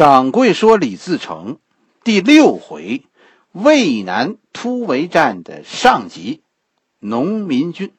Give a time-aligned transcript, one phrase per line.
[0.00, 1.58] 掌柜说李自成
[2.04, 3.04] 第六回
[3.52, 6.42] 渭南突围战的上集，
[7.00, 7.92] 农民军。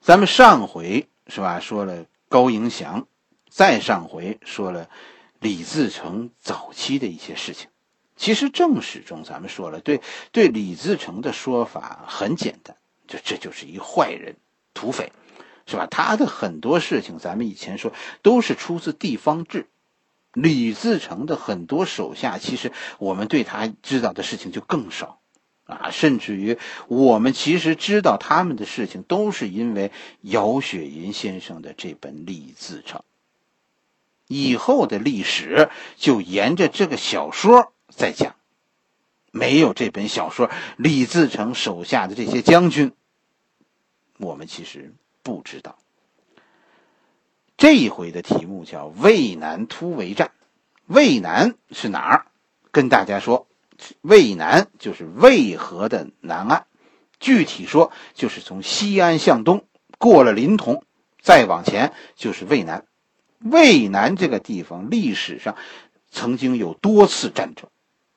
[0.00, 3.06] 咱们上回是吧说了高迎祥，
[3.48, 4.88] 再上回说了
[5.38, 7.68] 李自成早期的一些事情。
[8.16, 10.00] 其实正史中咱们说了，对
[10.32, 12.76] 对李自成的说法很简单，
[13.06, 14.34] 就这就是一坏人、
[14.74, 15.12] 土匪，
[15.64, 15.86] 是吧？
[15.86, 19.68] 他的很多事情咱们以前说都是出自地方志。
[20.34, 25.20] 李自成的很多手下，其实我们对他知道的事情就更少，
[25.64, 33.00] 啊，甚至于我们其实知道他们的事情，都是因为姚雪银先生的这本《李自成》。
[34.26, 38.36] 以后的历史就沿着这个小说在讲，
[39.30, 42.92] 没有这本小说，李自成手下的这些将军，
[44.18, 45.78] 我们其实不知道。
[47.58, 50.30] 这一回的题目叫渭南突围战，
[50.86, 52.26] 渭南是哪儿？
[52.70, 53.48] 跟大家说，
[54.00, 56.66] 渭南就是渭河的南岸，
[57.18, 59.64] 具体说就是从西安向东
[59.98, 60.82] 过了临潼，
[61.20, 62.84] 再往前就是渭南。
[63.40, 65.56] 渭南这个地方历史上
[66.12, 67.68] 曾经有多次战争，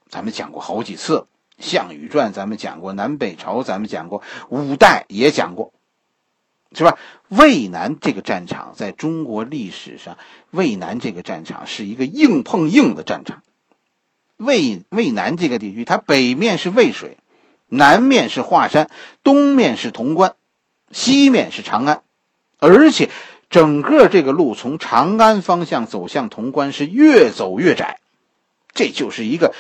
[0.08, 1.18] 咱们讲过好几次，
[1.58, 5.74] 《项羽传》咱们讲过，南北朝咱们讲过，五代也讲过。
[6.74, 6.98] 是吧？
[7.28, 10.18] 渭南这个战场在中国历史上，
[10.52, 13.44] 渭南这个战场是一个硬碰硬的战场。
[14.38, 17.18] 渭渭南这个地区，它北面是渭水，
[17.68, 18.90] 南面是华山，
[19.24, 20.36] 东面是潼关，
[20.92, 22.02] 西面是长安，
[22.58, 23.10] 而且
[23.50, 28.00] 整个这个路从长安方向走向潼关是越走越窄，
[28.74, 29.54] 这就是一个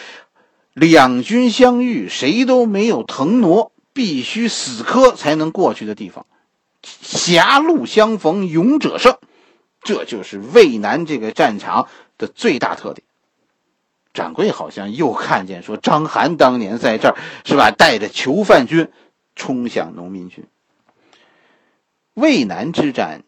[0.73, 6.25] 两军相遇谁都没有腾挪，必须死磕才能过去的地方。
[6.83, 9.17] 狭路相逢勇者胜，
[9.81, 13.05] 这就是渭南这个战场的最大特点。
[14.13, 18.91] 掌柜好像又看见说，张邯当年在这儿是吧，带着囚犯军
[19.35, 20.45] 冲向农民军。
[22.13, 23.23] 渭南之战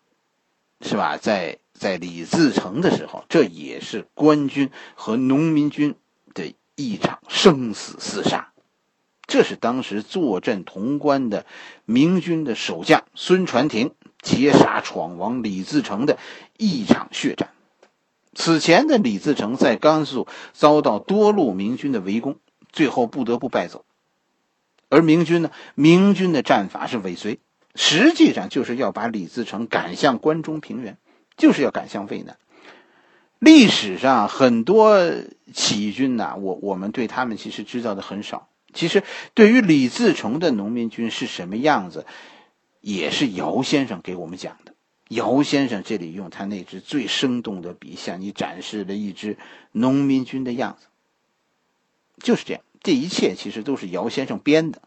[0.81, 5.95] 是吧，在在李自成的时候，这也是官军和农民军
[6.33, 8.52] 的一场生死厮杀。
[9.25, 11.45] 这是当时坐镇潼关的
[11.85, 16.17] 明军的守将孙传庭劫杀闯王李自成的
[16.57, 17.49] 一场血战。
[18.35, 22.37] 此前的李自成在甘肃遭到多路明军的围攻，
[22.71, 23.85] 最后不得不败走。
[24.89, 27.39] 而明军呢，明军的战法是尾随，
[27.75, 30.97] 实际上就是要把李自成赶向关中平原，
[31.37, 32.37] 就是要赶向渭南。
[33.39, 34.99] 历史上很多
[35.53, 38.47] 起义军呐，我我们对他们其实知道的很少。
[38.73, 39.03] 其实，
[39.33, 42.05] 对于李自成的农民军是什么样子，
[42.81, 44.73] 也是姚先生给我们讲的。
[45.09, 49.37] 姚先生这里用他那支最生动的笔，向你展示了一支
[49.71, 50.87] 农民军的样子。
[52.21, 54.81] 就是这样，这一切其实都是姚先生编的，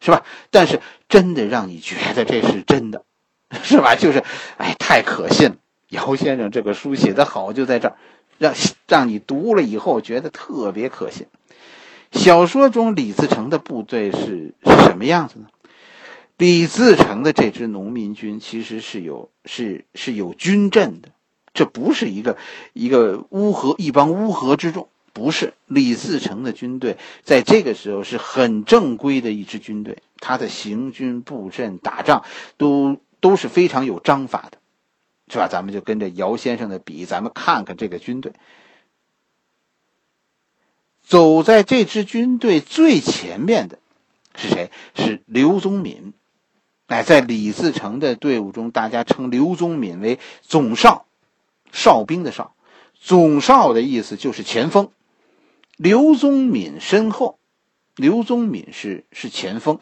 [0.00, 0.24] 是吧？
[0.50, 3.04] 但是真的让你觉得这是真的，
[3.62, 3.94] 是吧？
[3.94, 4.24] 就是，
[4.56, 5.56] 哎，太可信了。
[5.90, 7.96] 姚先生这个书写的好，就在这儿，
[8.38, 8.54] 让
[8.88, 11.26] 让你读了以后觉得特别可信。
[12.12, 15.46] 小说中李自成的部队是是什么样子呢？
[16.36, 21.08] 李自成的这支农民军其实是有是是有军阵的，
[21.52, 22.36] 这不是一个
[22.72, 32.24] 一个乌合一帮乌合之众，不是李自成的军队在这个时候是很正规的一支军队，他的行军布阵打仗
[32.56, 34.58] 都都是非常有章法的，
[35.32, 35.48] 是吧？
[35.48, 38.32] 咱们就跟着姚先生的笔，咱们看看这个军队。
[41.08, 43.78] 走在这支军队最前面的
[44.36, 44.70] 是谁？
[44.94, 46.12] 是刘宗敏。
[46.86, 51.06] 哎，在李自成的队伍中，大家称刘宗敏为总哨，
[51.72, 52.52] 哨兵的哨。
[53.00, 54.90] 总哨的意思就是前锋。
[55.78, 57.38] 刘宗敏身后，
[57.96, 59.80] 刘宗敏是是前锋，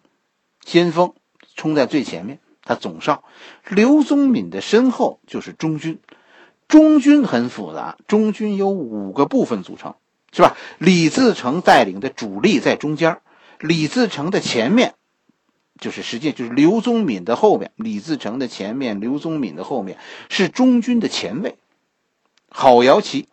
[0.64, 1.12] 先锋，
[1.56, 3.24] 冲在最前面，他总哨。
[3.68, 5.98] 刘宗敏的身后就是中军。
[6.68, 9.96] 中军很复杂，中军由五个部分组成。
[10.36, 10.54] 是吧？
[10.76, 13.22] 李自成带领的主力在中间，
[13.58, 14.94] 李自成的前面，
[15.80, 17.72] 就是实际就是刘宗敏的后面。
[17.76, 19.96] 李自成的前面，刘宗敏的后面
[20.28, 21.56] 是中军的前卫，
[22.50, 23.28] 郝瑶旗。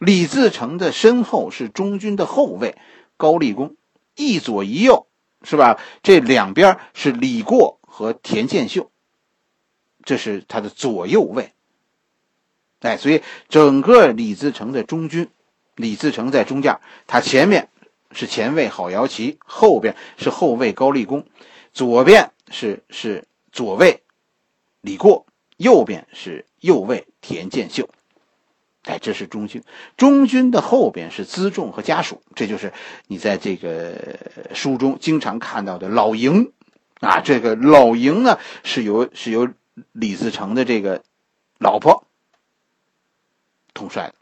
[0.00, 2.76] 李自成的身后是中军的后卫
[3.16, 3.76] 高立功，
[4.16, 5.06] 一左一右，
[5.44, 5.78] 是吧？
[6.02, 8.90] 这两边是李过和田建秀，
[10.02, 11.52] 这是他的左右卫。
[12.80, 15.28] 哎，所以整个李自成的中军。
[15.80, 17.68] 李自成在中间，他前面
[18.12, 21.26] 是前卫郝瑶旗，后边是后卫高立功，
[21.72, 24.02] 左边是是左卫
[24.80, 27.88] 李过，右边是右卫田建秀。
[28.84, 29.62] 哎，这是中军。
[29.96, 32.72] 中军的后边是辎重和家属，这就是
[33.08, 34.18] 你在这个
[34.54, 36.52] 书中经常看到的老营
[37.00, 37.20] 啊。
[37.20, 39.48] 这个老营呢，是由是由
[39.92, 41.02] 李自成的这个
[41.58, 42.06] 老婆
[43.74, 44.14] 统帅的。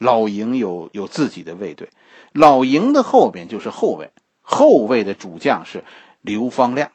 [0.00, 1.90] 老营有有自己的卫队，
[2.32, 4.10] 老营的后边就是后卫，
[4.40, 5.84] 后卫的主将是
[6.22, 6.90] 刘方亮。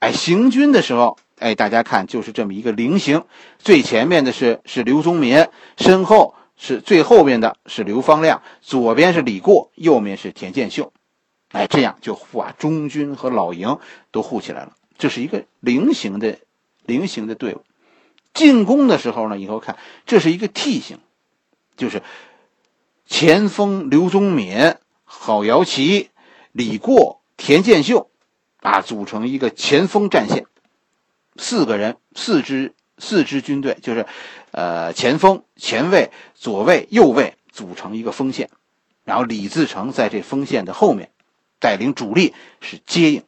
[0.00, 3.22] 哎，行军的时候，哎，大家看，就是这么一个菱形，
[3.60, 5.46] 最前面的是是刘宗敏，
[5.76, 10.92] 身后是最后边的是刘方亮，左边是李过，右面是田建秀，
[11.52, 13.78] 哎，这样就把中军和老营
[14.10, 14.72] 都护起来了。
[14.98, 16.40] 这是一个菱形的
[16.84, 17.62] 菱形的队伍。
[18.34, 20.98] 进攻的时候呢，以后看这是一个 T 形，
[21.76, 22.02] 就是
[23.06, 24.74] 前锋刘宗敏、
[25.04, 26.10] 郝瑶琪、
[26.52, 28.10] 李过、田建秀。
[28.62, 30.46] 啊，组成一个前锋战线，
[31.36, 34.06] 四个人，四支四支军队，就是，
[34.50, 38.50] 呃，前锋、前卫、左卫、右卫组成一个锋线，
[39.04, 41.10] 然后李自成在这锋线的后面，
[41.60, 43.22] 带领主力是接应，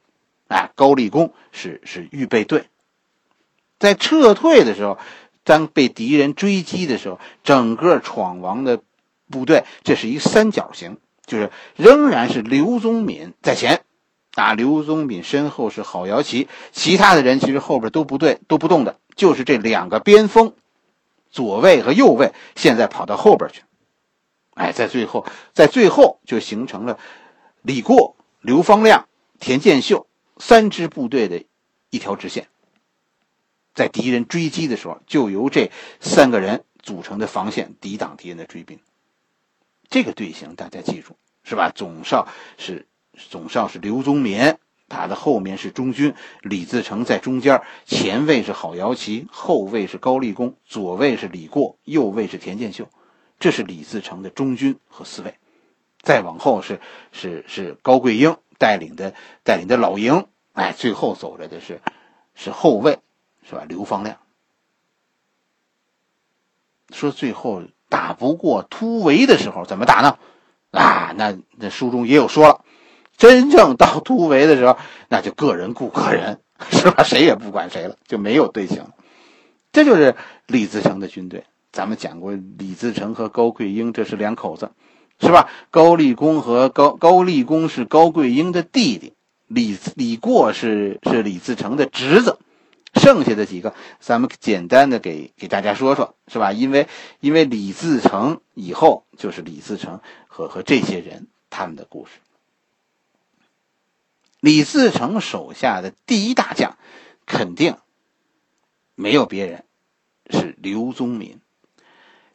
[0.48, 2.64] 啊，高立功是是预备队，
[3.78, 4.98] 在撤退的时候，
[5.48, 8.82] 当被敌人追击的时候，整个闯王的
[9.30, 13.82] 部队这是一三角形，就是仍然是刘宗敏在前。
[14.34, 20.52] 啊，刘宗敏身后是郝瑶琪，其他的人其实后边都不对，都不动的，就是这两个边锋，
[21.30, 23.62] 左卫和右卫现在跑到后边去。
[24.52, 25.24] 哎，在最后，
[25.54, 26.98] 在最后就形成了
[27.62, 29.08] 李过、刘方亮、
[29.40, 30.06] 田建秀
[30.36, 31.42] 三支部队的
[31.88, 32.48] 一条直线。
[33.78, 35.70] 在敌人追击的时候，就由这
[36.00, 38.80] 三个人组成的防线抵挡敌人的追兵。
[39.88, 41.14] 这个队形大家记住，
[41.44, 41.70] 是吧？
[41.72, 42.26] 总少
[42.56, 42.86] 是。
[43.30, 44.58] 总少是刘宗敏，
[44.88, 52.88] 他的后面是中军，李自成在中间，前卫是郝瑶琪，后卫是高立功，左卫是李过，右卫是田建秀，
[53.40, 55.34] 这是李自成的中军和四卫。
[56.00, 56.80] 再往后是
[57.10, 61.80] 是是高贵英带领的带领的老营，哎，最后走着的是
[62.36, 63.00] 是后卫，
[63.48, 63.64] 是吧？
[63.66, 64.18] 刘方亮
[66.90, 70.18] 说最后打不过突围的时候怎么打呢？
[70.70, 72.64] 啊，那那书中也有说了。
[73.16, 74.78] 真正到突围的时候，
[75.08, 76.40] 那就个人顾个人，
[76.70, 77.02] 是吧？
[77.02, 78.84] 谁也不管谁了，就没有队形。
[79.72, 80.14] 这就是
[80.46, 81.44] 李自成的军队。
[81.72, 84.70] 咱们讲过，李自成和高贵英这是两口子，
[85.20, 85.48] 是吧？
[85.70, 89.14] 高立功和高高立功是高贵英的弟弟，
[89.46, 92.38] 李李过是是李自成的侄子。
[92.98, 96.52] 剩下的几个，咱们简单的给给大家说说，是吧？
[96.52, 96.88] 因为
[97.20, 102.12] 因为李自成以后就是李自成和和这些人他们的故事。
[104.40, 106.76] 李自成手下的第一大将，
[107.26, 107.76] 肯定
[108.94, 109.64] 没有别人，
[110.30, 111.40] 是刘宗敏。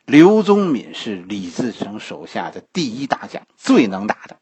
[0.05, 4.37] 刘宗敏是李自成手下的第一大将，最能打的。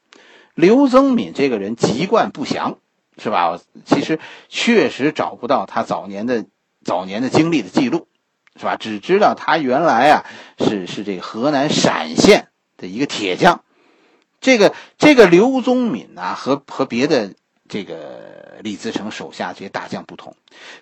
[0.55, 2.79] 刘宗敏这个人籍贯不详，
[3.21, 3.59] 是吧？
[3.85, 4.19] 其实
[4.49, 6.45] 确实找不到他早年的
[6.83, 8.07] 早年的经历的记录，
[8.55, 8.75] 是吧？
[8.75, 10.25] 只知道他原来啊
[10.59, 12.47] 是是这个河南陕县
[12.77, 13.63] 的一个铁匠。
[14.39, 17.33] 这个这个刘宗敏啊，和和别的。
[17.69, 20.35] 这个李自成手下这些大将不同，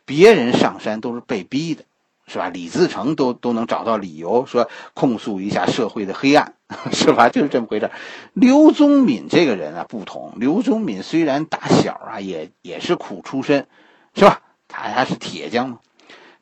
[0.06, 1.84] 别人上山都是被逼的，
[2.30, 2.48] 是吧？
[2.50, 6.54] 李自成都都能找到理由说控诉一下社会的黑暗，
[6.94, 7.28] 是吧？
[7.28, 7.92] 就是这么回事。
[8.34, 13.68] 刘宗敏这个人啊不同，刘宗敏虽然打小啊也也是苦出身，
[14.16, 14.42] 是吧？
[14.68, 15.80] 他还是铁匠嘛，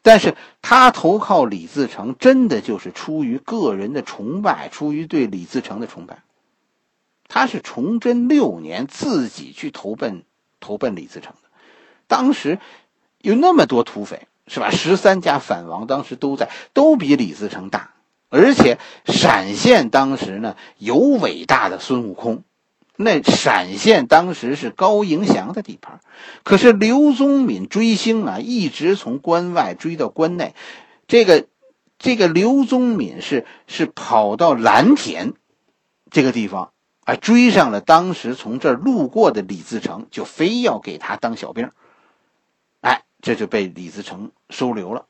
[0.01, 6.19] 但是他投靠李自成，真的就是出于个人的崇拜，出于对李自成的崇拜。
[7.29, 10.23] 他是崇祯六年自己去投奔。
[10.59, 11.49] 投奔李自成的，
[12.07, 12.57] 当时
[13.21, 14.69] 有那么多土匪，是吧？
[14.71, 17.91] 十三家反王当时都在，都比李自成大。
[18.29, 22.43] 而且陕县当时呢有伟大的孙悟空，
[22.95, 25.99] 那陕县当时是高迎祥的地盘。
[26.43, 30.55] 可是刘宗敏追星啊，一直从关外追到关内。
[31.07, 31.45] 这个
[31.99, 35.33] 这个刘宗敏是是跑到蓝田
[36.09, 36.71] 这个地方。
[37.05, 41.71] 啊，追上了当时从这儿路过的李自成，就非要给他当小兵。
[43.21, 45.05] 这就被李自成收留了。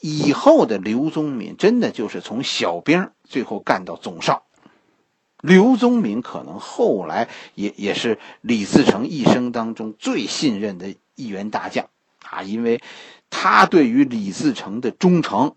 [0.00, 4.44] 以后的刘宗敏真的就是从小兵最后干到总少。
[5.40, 11.88] 刘宗敏可能后来也也是李自成一生当中最信任的一员大将
[12.24, 12.80] 啊，因为
[13.30, 15.54] 他对于李自成的忠诚，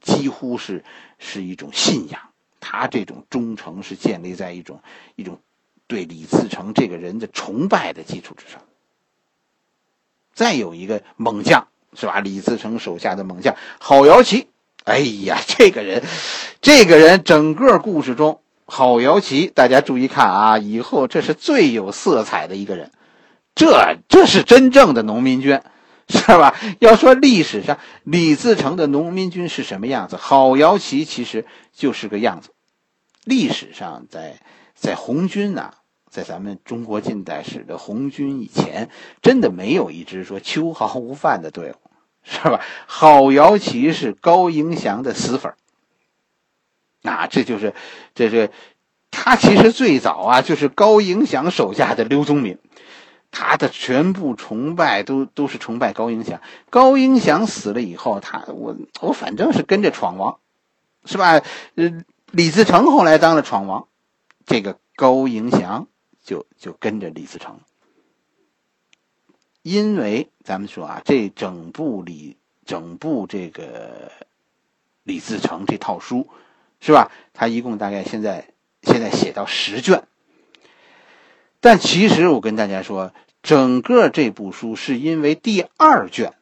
[0.00, 0.84] 几乎是
[1.18, 2.20] 是一种信仰。
[2.60, 4.80] 他这种忠诚是建立在一种
[5.14, 5.40] 一种
[5.86, 8.60] 对李自成这个人的崇拜的基础之上。
[10.36, 12.20] 再有一个猛将是吧？
[12.20, 14.48] 李自成手下的猛将郝瑶琪，
[14.84, 16.04] 哎呀， 这个人，
[16.60, 22.92] 这个人，整个故事中，郝瑶琪，大家注意看啊，以后这是最有色彩的一个人，
[23.54, 25.58] 这这是真正的农民军，
[26.08, 26.54] 是吧？
[26.80, 32.50] 要说历史上李自成的农民军是什么样子，郝瑶琪其实就是个样子。
[33.24, 34.36] 历史上，在
[34.74, 35.72] 在红军呐，
[36.10, 38.90] 在咱们中国近代史的红军以前，
[39.22, 41.76] 真的没有一支说秋毫无犯的队伍。
[42.28, 42.60] 是吧？
[42.88, 45.54] 郝瑶琪是高迎祥的死粉
[47.04, 47.72] 啊，这就是，
[48.16, 48.50] 这是
[49.12, 52.58] 他其实最早啊，就是高迎祥手下的刘宗敏，
[53.30, 56.40] 他的全部崇拜都都是崇拜高迎祥。
[56.68, 60.38] 高迎祥死了以后，他我我反正是跟着闯王，
[61.04, 61.40] 是吧？
[61.76, 63.86] 呃，李自成后来当了闯王，
[64.44, 65.86] 这个高迎祥
[66.26, 67.60] 就就跟着李自成。
[69.62, 74.12] 因为咱们说啊，这整部李整部这个
[75.04, 76.28] 李自成这套书，
[76.80, 77.10] 是吧？
[77.32, 78.48] 他一共大概现在
[78.82, 80.04] 现在写到十卷，
[81.60, 86.34] 但其实我跟大家说，整个这部书是因为第二卷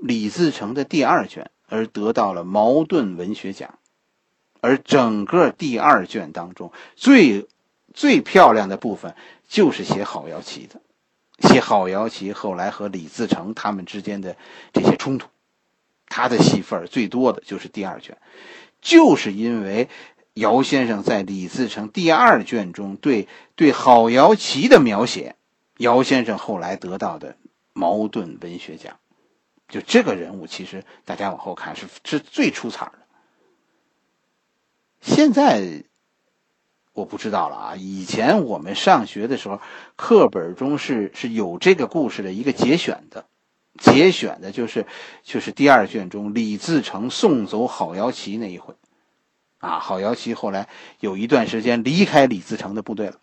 [0.00, 3.78] 李自成的第二卷而得到了茅盾文学奖，
[4.60, 7.46] 而整个第二卷当中最
[7.94, 9.14] 最漂亮的部分
[9.48, 10.80] 就是写郝瑶琪的。
[11.48, 14.36] 写郝瑶琪后来和李自成他们之间的
[14.72, 15.28] 这些冲突，
[16.06, 18.16] 他的戏份最多的就是第二卷，
[18.80, 19.88] 就是因为
[20.34, 25.34] 姚先生在李自成第二卷中对对郝瑶琪的描写，
[25.78, 27.36] 姚先生后来得到的
[27.72, 28.98] 茅盾文学奖。
[29.68, 32.98] 就这个人物，其实大家往后看是是最出彩的。
[35.00, 35.84] 现在。
[36.94, 37.76] 我不知道了啊！
[37.76, 39.60] 以前我们上学的时候，
[39.96, 43.24] 课本中是是有这个故事的一个节选的，
[43.78, 44.84] 节选的就是
[45.22, 48.74] 就是第二卷中李自成送走郝瑶琪那一回，
[49.58, 50.68] 啊，郝瑶琪后来
[51.00, 53.14] 有一段时间离开李自成的部队了，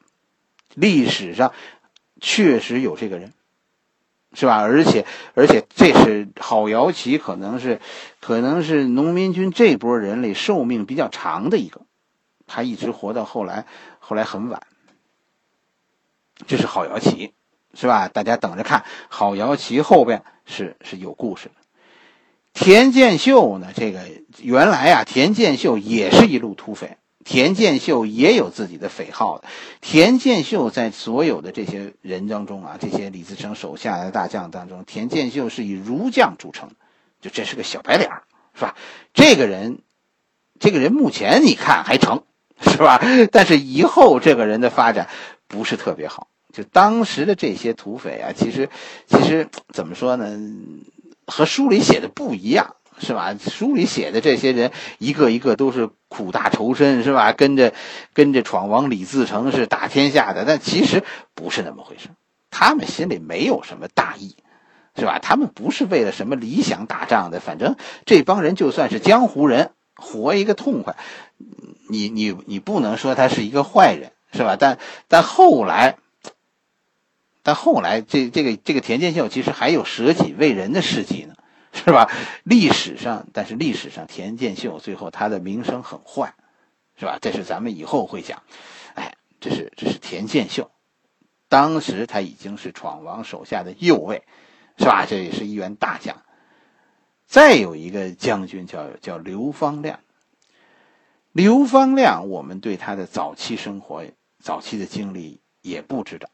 [0.74, 1.54] 历史上
[2.20, 3.34] 确实有这个人，
[4.34, 4.58] 是吧？
[4.58, 7.80] 而且而且这是郝瑶琪可能是
[8.20, 11.82] 可能是农民军这波人里寿命比较长的一个。
[12.50, 13.66] 他一直活到后来，
[14.00, 14.62] 后来很晚。
[16.48, 17.34] 这是郝瑶琪，
[17.74, 18.08] 是吧？
[18.08, 21.56] 大家等着看，郝瑶琪后边是是有故事的。
[22.54, 23.72] 田建秀呢？
[23.76, 24.02] 这个
[24.40, 29.48] 原来啊，田建秀也是一路土匪，田建秀也有自己的匪号的。
[29.82, 36.72] 田建秀在所有的这些人当中啊，这些李自成手下的大将当中，田建秀是以儒将著称，
[37.22, 38.10] 就这是个小白脸
[38.56, 38.76] 是吧？
[39.14, 39.82] 这个人，
[40.60, 42.24] 这个人目前你看还成。
[42.68, 43.02] 是吧？
[43.32, 45.08] 但是以后这个人的发展
[45.48, 46.28] 不是特别好。
[46.52, 48.70] 就当时的这些土匪啊，其实，
[49.08, 50.38] 其实怎么说呢？
[51.28, 53.36] 和书里写的不一样，是吧？
[53.40, 57.34] 书里写的这些人一个一个都是苦大仇深，是吧？
[57.34, 57.72] 跟着
[58.14, 61.04] 跟着闯王李自成是打天下的，但其实
[61.36, 62.10] 不是那么回事。
[62.50, 64.36] 他们心里没有什么大义，
[64.98, 65.20] 是吧？
[65.20, 67.40] 他们不是为了什么理想打仗的。
[67.40, 67.76] 反正
[68.06, 70.96] 这帮人就算是江湖人，活一个痛快。
[71.90, 74.56] 你你你不能说他是一个坏人，是吧？
[74.58, 74.78] 但
[75.08, 75.98] 但后来，
[77.44, 81.36] 但后来这这个这个田建秀其实还有舍己为人的事迹呢，
[81.74, 82.10] 是吧？
[82.44, 86.36] 历史上，但是历史上田建秀最后他的名声很坏，
[86.96, 87.18] 是吧？
[87.20, 88.44] 这是咱们以后会讲。
[88.94, 90.70] 哎，这是这是田建秀，
[91.48, 94.24] 当时他已经是闯王手下的右卫，
[94.78, 95.06] 是吧？
[95.10, 96.22] 这也是一员大将。
[97.26, 100.00] 再有一个将军叫叫刘方亮。
[101.32, 104.04] 刘方亮，我们对他的早期生活、
[104.42, 106.28] 早期的经历也不知道，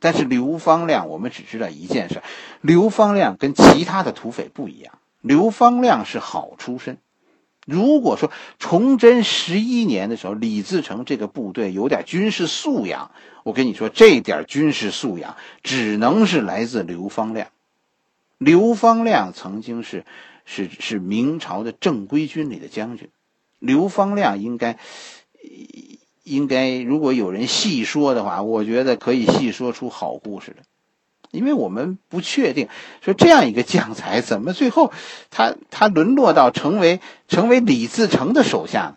[0.00, 2.22] 但是刘方亮，我们只知道一件事：
[2.62, 4.98] 刘方亮跟其他的土匪不一样。
[5.20, 6.98] 刘方亮是好出身。
[7.66, 13.10] 如果说崇祯十一年的时候，李自成这个部队有点军事素养，
[13.42, 17.48] 我跟你说，这点军事素养只能是来自刘方亮。
[18.38, 20.06] 刘方亮曾经是
[20.46, 23.10] 是是明朝的正规军里的将军。
[23.58, 24.78] 刘方亮应该，
[26.22, 30.62] 应该，如果有人细说的话，我觉得可以细说出好故事的，
[31.30, 32.68] 因为我们不确定
[33.00, 34.92] 说这样一个将才怎么最后
[35.30, 38.94] 他他沦落到成为成为李自成的手下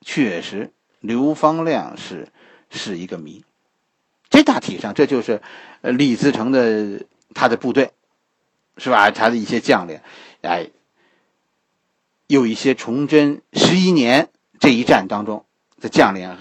[0.00, 2.28] 确实，刘方亮是
[2.70, 3.44] 是一个谜。
[4.28, 5.40] 这大体上这就是
[5.82, 7.92] 李自成的他的部队，
[8.76, 9.10] 是吧？
[9.10, 10.00] 他的一些将领，
[10.42, 10.70] 哎。
[12.26, 14.28] 有一些崇祯十一年
[14.58, 15.44] 这一战当中
[15.80, 16.36] 的将领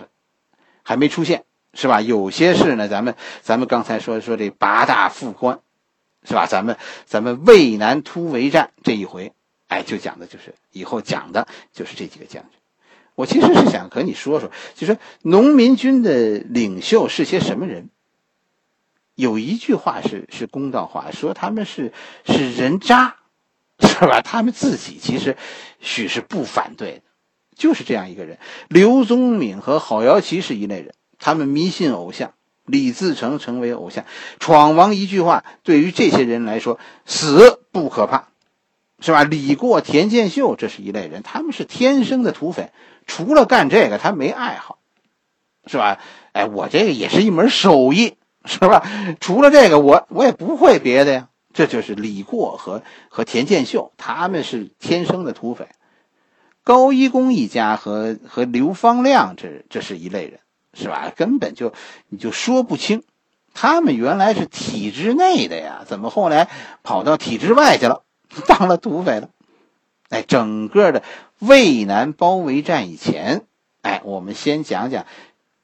[0.83, 2.01] 还没出现，是吧？
[2.01, 5.59] 有些事呢，咱们咱们刚才说说这八大副官，
[6.23, 6.45] 是吧？
[6.45, 9.33] 咱们咱们渭南突围战这一回，
[9.67, 12.51] 哎，就讲的就是以后讲的就是这几个将军。
[13.15, 17.89] 我其实是想和你说说，就说农民军的领袖是些什么人。
[19.15, 21.93] 有一句话是是公道话，说他们是
[22.25, 23.15] 是人渣，
[23.83, 24.21] 是吧？
[24.21, 25.37] 他们自己其实
[25.79, 27.01] 许是不反对的，
[27.55, 28.37] 就是这样一个人。
[28.69, 32.33] 刘宗敏和郝瑶琪是一类人，他们迷信偶像，
[32.65, 34.05] 李自成成为偶像，
[34.39, 38.29] 闯王一句话，对于这些人来说，死不可怕，
[38.99, 39.23] 是吧？
[39.23, 42.71] 李过、田建秀这是一类人，他们是天生的土匪。
[43.07, 44.79] 除了干这个，他没爱好，
[45.67, 45.99] 是吧？
[46.31, 48.15] 哎，我这个也是一门手艺，
[48.45, 48.83] 是吧？
[49.19, 51.27] 除了这个，我我也不会别的呀。
[51.55, 55.69] 这就是李过和和田建秀，他们是天生的土匪。
[56.63, 60.41] 高一公一家和和刘方亮，这这是一类人，
[60.73, 61.13] 是吧？
[61.15, 61.73] 根本就
[62.09, 63.03] 你就说不清，
[63.53, 66.49] 他们原来是体制内的呀，怎么后来
[66.83, 68.03] 跑到体制外去了，
[68.47, 69.29] 当了土匪了？
[70.09, 71.03] 哎，整个的
[71.39, 73.45] 渭南包围战以前，
[73.81, 75.05] 哎，我们先讲讲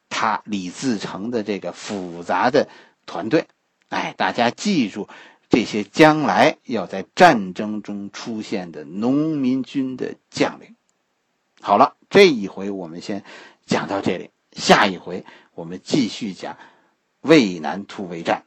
[0.07, 2.69] 他李自成的这个复杂的
[3.05, 3.47] 团队。
[3.89, 5.09] 哎，大家记住
[5.51, 10.75] 这些将来要在战争中出现的农民军的将领。
[11.59, 13.23] 好了，这一回我们先
[13.65, 16.57] 讲到这里，下一回我们继续讲
[17.19, 18.45] 渭南突围战。